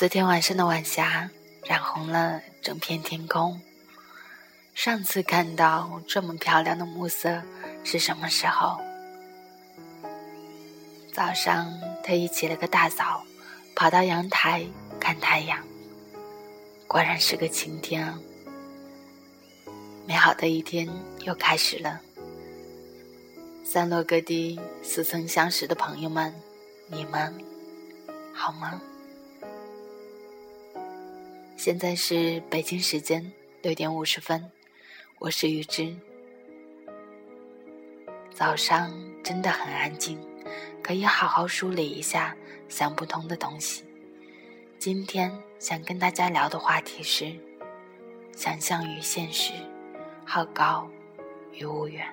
[0.00, 1.28] 昨天晚上的晚霞
[1.62, 3.60] 染红了整片天空。
[4.72, 7.42] 上次看到这么漂亮的暮色
[7.84, 8.80] 是什么时候？
[11.12, 11.70] 早上
[12.02, 13.22] 特意起了个大早，
[13.76, 14.64] 跑到阳台
[14.98, 15.58] 看太阳。
[16.86, 18.10] 果然是个晴天，
[20.06, 20.88] 美好的一天
[21.26, 22.00] 又开始了。
[23.62, 26.34] 散落各地、似曾相识的朋友们，
[26.86, 27.34] 你们
[28.32, 28.80] 好吗？
[31.62, 34.50] 现在是北京时间六点五十分，
[35.18, 35.94] 我是雨之。
[38.32, 38.90] 早上
[39.22, 40.18] 真的很安静，
[40.82, 42.34] 可以好好梳理一下
[42.70, 43.84] 想不通的东西。
[44.78, 47.30] 今天想跟大家聊的话题是：
[48.34, 49.52] 想象与现实，
[50.24, 50.90] 好高
[51.52, 52.08] 与无远。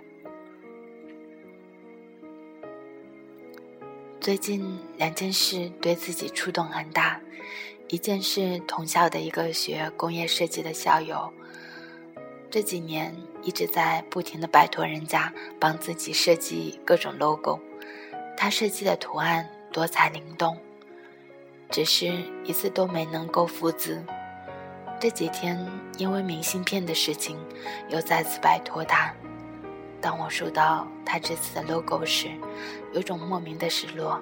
[4.19, 7.21] 最近两件事对自己触动很大，
[7.89, 11.31] 一件是同校的一个学工业设计的校友，
[12.49, 17.59] 这几年一直在不停的拜托人家帮自己设计各种 logo，
[18.35, 20.57] 他设计的图案多彩灵动，
[21.69, 22.07] 只是
[22.43, 24.03] 一次都没能够复制。
[24.99, 25.57] 这几天
[25.97, 27.37] 因为明信片的事情，
[27.87, 29.13] 又再次拜托他。
[30.01, 32.27] 当我收到他这次的 logo 时，
[32.93, 34.21] 有种莫名的失落。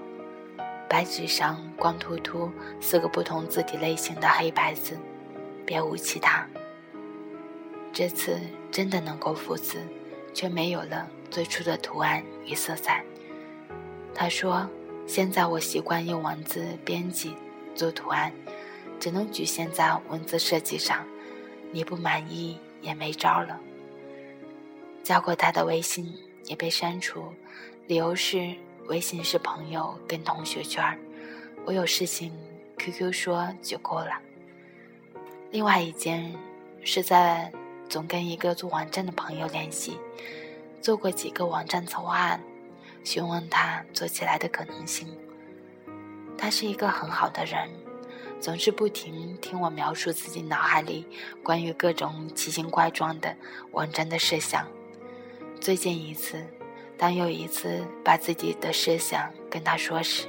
[0.87, 4.97] 白纸上光秃秃四个不同字体类型的黑白字，
[5.65, 6.47] 别无其他。
[7.91, 8.39] 这次
[8.71, 9.79] 真的能够复制，
[10.33, 13.03] 却没有了最初的图案与色彩。
[14.13, 14.69] 他说
[15.07, 17.35] ：“现在我习惯用文字编辑
[17.73, 18.31] 做图案，
[18.99, 21.05] 只能局限在文字设计上。
[21.71, 23.59] 你不满意也没招了。”
[25.03, 26.13] 加过他的微信
[26.45, 27.33] 也被删除，
[27.87, 28.55] 理由是
[28.87, 30.97] 微信是朋友跟同学圈儿，
[31.65, 32.31] 我有事情
[32.77, 34.11] QQ 说就够了。
[35.51, 36.35] 另外一件
[36.83, 37.51] 是在
[37.89, 39.97] 总跟一个做网站的朋友联系，
[40.81, 42.39] 做过几个网站策划案，
[43.03, 45.07] 询问他做起来的可能性。
[46.37, 47.69] 他是一个很好的人，
[48.39, 51.07] 总是不停听我描述自己脑海里
[51.41, 53.35] 关于各种奇形怪状的
[53.71, 54.67] 网站的设想。
[55.59, 56.45] 最近一次，
[56.97, 60.27] 当又一次把自己的设想跟他说时，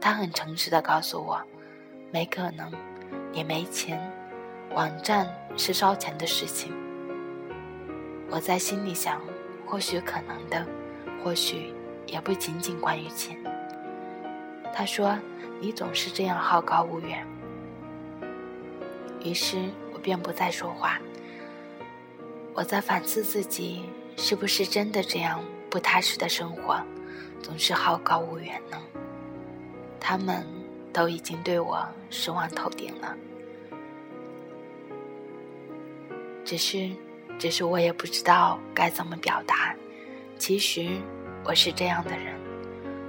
[0.00, 1.40] 他很诚实的告诉我
[2.10, 2.72] ：“没可能，
[3.32, 4.00] 你没钱，
[4.74, 6.72] 网站是烧钱的事情。”
[8.30, 9.20] 我在心里想，
[9.66, 10.66] 或许可能的，
[11.22, 11.74] 或许
[12.06, 13.36] 也不仅仅关于钱。
[14.72, 15.18] 他说
[15.60, 17.26] ：“你总是这样好高骛远。”
[19.22, 19.58] 于是
[19.92, 20.98] 我便不再说话。
[22.54, 23.84] 我在反思自己。
[24.14, 26.78] 是不是真的这样不踏实的生活，
[27.42, 28.76] 总是好高骛远呢？
[29.98, 30.46] 他们
[30.92, 33.16] 都已经对我失望透顶了。
[36.44, 36.90] 只是，
[37.38, 39.74] 只是我也不知道该怎么表达。
[40.36, 41.00] 其实，
[41.42, 42.38] 我是这样的人：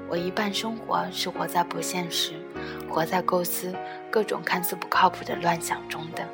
[0.07, 2.31] 我一半生活是活在不现实，
[2.89, 3.75] 活在构思
[4.09, 6.25] 各种看似不靠谱的乱想中的。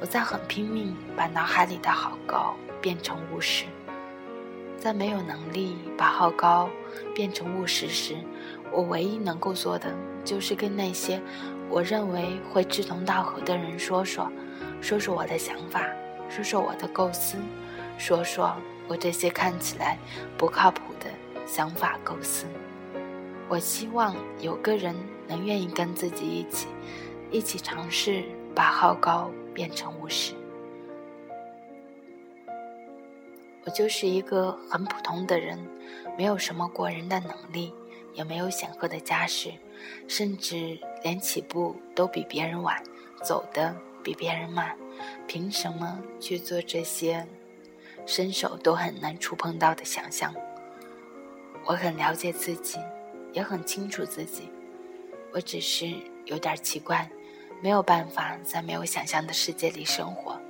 [0.00, 3.64] 我在很拼命把脑海里的好高变成务实。
[4.82, 6.68] 在没有能力把好高
[7.14, 8.16] 变成务实时，
[8.72, 9.94] 我唯一能够做的
[10.24, 11.22] 就是跟那些
[11.70, 14.28] 我认为会志同道合的人说说，
[14.80, 15.86] 说说我的想法，
[16.28, 17.36] 说说我的构思，
[17.96, 18.52] 说说
[18.88, 19.96] 我这些看起来
[20.36, 21.06] 不靠谱的
[21.46, 22.46] 想法构思。
[23.48, 24.96] 我希望有个人
[25.28, 26.66] 能愿意跟自己一起，
[27.30, 30.32] 一起尝试把好高变成务实。
[33.64, 35.58] 我就是一个很普通的人，
[36.18, 37.72] 没有什么过人的能力，
[38.12, 39.52] 也没有显赫的家世，
[40.08, 42.82] 甚至连起步都比别人晚，
[43.22, 44.76] 走的比别人慢。
[45.26, 47.26] 凭什么去做这些
[48.04, 50.34] 伸手都很难触碰到的想象？
[51.64, 52.78] 我很了解自己，
[53.32, 54.50] 也很清楚自己，
[55.32, 55.88] 我只是
[56.24, 57.08] 有点奇怪，
[57.62, 60.40] 没有办法在没有想象的世界里生活。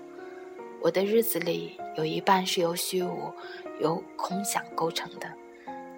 [0.80, 3.34] 我的日子里有一半是由虚无、
[3.80, 5.36] 由空想构成的，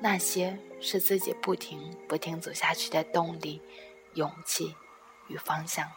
[0.00, 3.62] 那些是自己不停、不停走下去的动力、
[4.14, 4.74] 勇气
[5.28, 5.92] 与方向。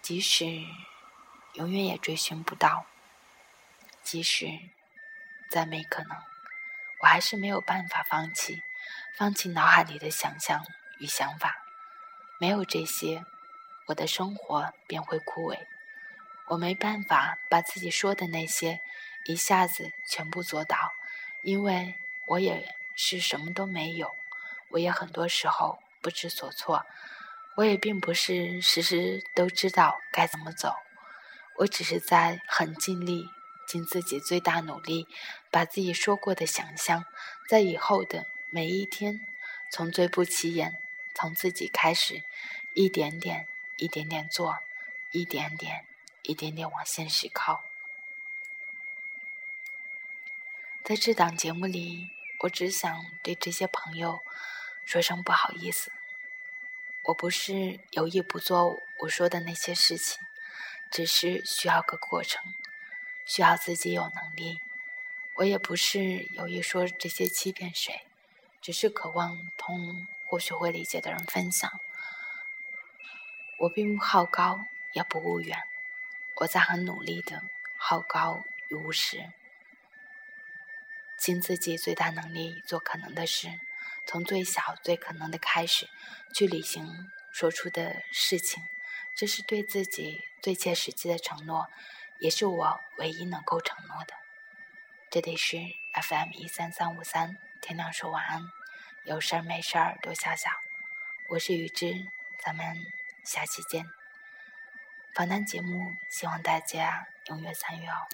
[0.00, 0.46] 即使
[1.54, 2.86] 永远也追寻不到，
[4.02, 4.46] 即使
[5.50, 6.16] 再没可能，
[7.02, 8.62] 我还是没有办法放弃，
[9.16, 10.64] 放弃脑海里的想象
[10.98, 11.54] 与想法。
[12.38, 13.24] 没有这些，
[13.88, 15.58] 我的生活便会枯萎。
[16.50, 18.80] 我没办法把自己说的那些
[19.24, 20.92] 一下子全部做到，
[21.42, 21.94] 因为
[22.26, 24.16] 我也是什么都没有，
[24.70, 26.84] 我也很多时候不知所措，
[27.54, 30.74] 我也并不是时时都知道该怎么走，
[31.58, 33.28] 我只是在很尽力，
[33.68, 35.06] 尽自己最大努力，
[35.52, 37.04] 把自己说过的想象，
[37.48, 39.20] 在以后的每一天，
[39.70, 40.82] 从最不起眼，
[41.14, 42.24] 从自己开始，
[42.74, 43.46] 一点点，
[43.76, 44.58] 一点点做，
[45.12, 45.84] 一点点，
[46.30, 47.64] 一点点往现实靠。
[50.84, 52.08] 在这档节目里，
[52.42, 54.20] 我只想对这些朋友
[54.84, 55.90] 说声不好意思。
[57.06, 60.20] 我不是有意不做我说的那些事情，
[60.92, 62.40] 只是需要个过程，
[63.26, 64.60] 需要自己有能力。
[65.34, 68.06] 我也不是有意说这些欺骗谁，
[68.60, 71.80] 只是渴望同或许会理解的人分享。
[73.58, 74.60] 我并不好高，
[74.92, 75.58] 也不务远，
[76.40, 77.42] 我在很努力的
[77.76, 79.30] 好高于无实，
[81.18, 83.60] 尽自己最大能力做可能的事。
[84.06, 85.86] 从最小、最可能的开始，
[86.34, 88.62] 去履行说出的事情，
[89.14, 91.68] 这是对自己最切实际的承诺，
[92.20, 94.14] 也是我唯一能够承诺的。
[95.10, 95.58] 这里是
[96.08, 98.42] FM 一三三五三，天亮说晚安，
[99.04, 100.50] 有事儿没事儿多笑笑。
[101.28, 102.06] 我是雨之，
[102.42, 102.74] 咱们
[103.26, 103.99] 下期见。
[105.14, 108.06] 访谈节目，希望大家踊跃参与哦。